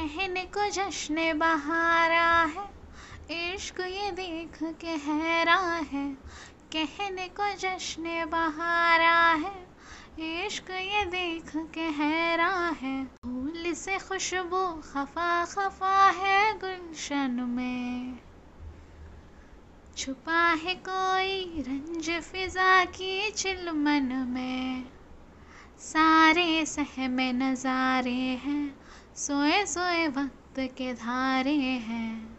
कहने 0.00 0.44
को 0.44 0.68
जश्न 0.70 1.38
बहारा 1.38 2.28
है। 2.42 3.54
इश्क 3.54 3.80
ये 3.80 4.10
देख 4.10 4.58
के 4.80 4.94
हैरा 5.06 5.56
है। 5.92 6.04
कहने 6.74 7.26
को 7.28 7.48
जश्न 7.54 8.24
बहारा 8.24 9.18
है। 9.32 10.46
इश्क 10.46 10.70
ये 10.70 11.04
देख 11.04 11.52
के 11.74 11.88
हैरा 11.98 12.48
है। 12.82 13.04
फूल 13.04 13.72
से 13.74 13.98
खुशबू 13.98 14.64
खफा 14.82 15.44
खफा 15.44 16.10
है 16.10 16.58
गुलशन 16.58 17.40
में। 17.48 18.18
छुपा 19.96 20.42
है 20.64 20.74
कोई 20.88 21.64
रंज 21.68 22.10
फिजा 22.22 22.84
की 22.84 23.30
चिलमन 23.30 24.12
में। 24.28 24.84
सारे 25.80 26.66
सहमे 26.66 27.32
नज़ारे 27.32 28.20
हैं। 28.44 28.80
सोए 29.16 29.66
सोए 29.66 30.08
वक्त 30.08 30.58
के 30.58 30.92
धारे 30.94 31.54
हैं, 31.54 32.38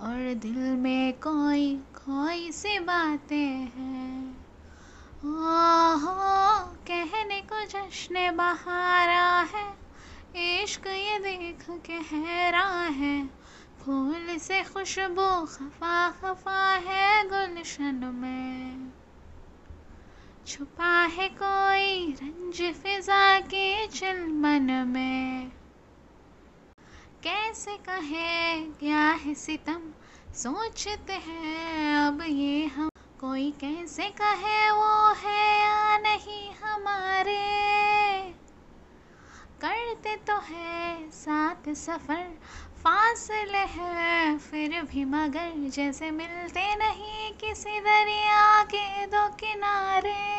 और 0.00 0.34
दिल 0.34 0.76
में 0.76 1.12
कोई 1.12 1.76
खोई 1.76 2.52
सी 2.52 2.78
बातें 2.78 3.70
हैं। 3.76 4.36
हो 5.94 6.14
कहने 6.88 7.40
को 7.40 7.64
जश्न 7.66 8.36
बहारा 8.36 9.48
है, 9.54 9.68
इश्क 10.62 10.86
ये 10.86 11.18
देख 11.18 11.64
के 11.86 11.92
हैरा 11.92 12.66
है। 12.68 13.26
फूल 13.80 14.38
से 14.38 14.62
खुशबू 14.62 15.46
खफा 15.46 16.10
खफा 16.10 16.74
है 16.76 17.28
गुलशन 17.28 18.12
में। 18.14 18.92
छुपा 20.46 21.02
है 21.02 21.28
कोई 21.28 22.12
रंज 22.12 22.74
फिजा 22.74 23.40
के 23.40 23.86
चिलमन 23.86 24.70
में। 24.88 25.61
कैसे 27.24 27.76
कहे, 27.76 28.60
क्या 28.60 28.98
है 28.98 29.34
सितम? 29.34 29.82
सोचते 30.34 31.12
हैं 31.12 31.96
अब 31.96 32.22
ये 32.22 32.66
हम। 32.66 32.88
कोई 33.20 33.50
कैसे 33.50 34.02
कहे, 34.02 34.70
वो 34.70 35.14
है 35.14 35.60
या 35.60 35.98
नहीं 35.98 36.52
हमारे? 36.52 37.38
करते 39.60 40.16
तो 40.16 40.38
है 40.38 41.10
साथ 41.10 41.74
सफ़र, 41.74 42.24
फासले 42.84 43.58
है 43.58 44.38
फिर 44.38 44.82
भी 44.82 45.04
मगर 45.04 45.52
जैसे 45.68 46.10
मिलते 46.10 46.74
नहीं 46.74 47.32
किसी 47.32 47.80
दरिया 47.80 48.64
के 48.64 49.06
दो 49.06 49.28
किनारे। 49.28 50.32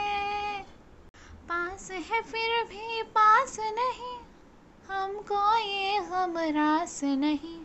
पास 1.50 1.92
है 1.92 2.22
फिर 2.22 2.64
भी 2.64 3.04
पास 3.04 3.58
नहीं 3.60 4.03
हमको 5.14 5.58
ये 5.58 5.96
हम 5.96 6.38
रास 6.38 7.04
नहीं। 7.04 7.58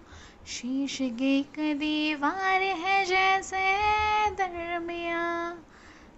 शीश 0.47 0.99
की 1.03 1.75
दीवार 1.75 2.63
है 2.63 3.05
जैसे 3.05 3.63
दरमिया। 4.31 5.23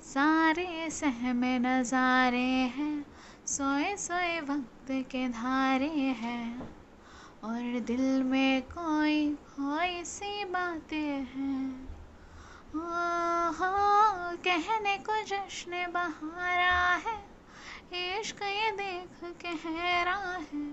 सारे 0.02 0.88
सहमे 0.90 1.58
नज़ारे 1.58 2.50
हैं, 2.76 3.06
सोए 3.46 3.94
सोए 3.96 4.40
वक्त 4.40 4.90
के 4.90 5.28
धारे 5.28 5.92
हैं। 6.22 6.74
और 7.44 7.80
दिल 7.80 8.22
में 8.22 8.62
कोई 8.62 9.30
कोई 9.50 10.04
सी 10.04 10.44
बातें 10.44 11.24
हैं। 11.30 11.88
हो 13.54 13.72
कहने 14.44 14.98
को 14.98 15.22
जश्न 15.24 15.86
बहारा 15.92 16.94
है, 17.06 17.18
इश्क 18.20 18.42
ये 18.42 18.70
देख 18.72 19.32
के 19.40 19.56
हैरा 19.68 20.20
है। 20.52 20.69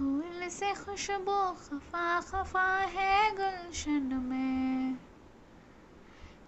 फूल 0.00 0.48
से 0.48 0.72
खुशबू 0.74 1.52
खफा 1.52 2.20
खफा 2.20 2.76
है 2.76 3.36
गुलशन 3.36 4.22
में। 4.24 4.98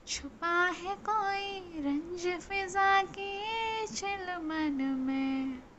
छुपा 0.06 0.66
है 0.66 0.94
कोई 0.94 1.60
रंज 1.82 2.40
फिजा 2.40 3.02
की 3.02 3.42
चिलमन 3.86 4.82
में। 4.82 5.71